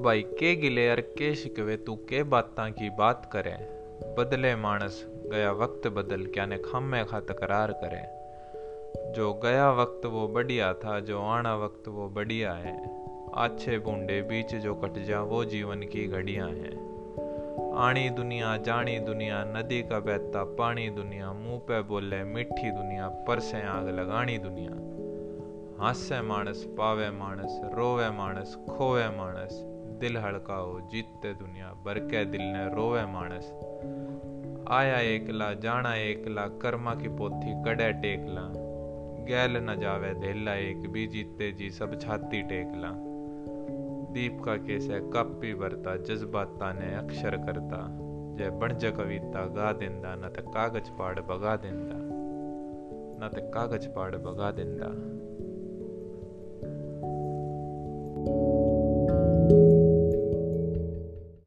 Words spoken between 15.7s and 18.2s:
की घड़ियाँ हैं। आनी